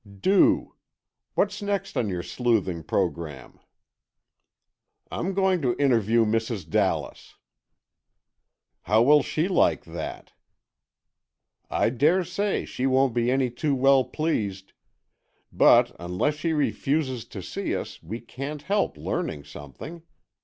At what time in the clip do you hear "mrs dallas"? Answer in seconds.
6.25-7.35